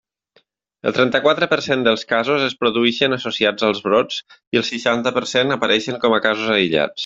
[0.91, 4.19] El trenta-quatre per cent dels casos es produïxen associats als brots
[4.57, 6.99] i el seixanta per cent apareixen com a casos aïllats.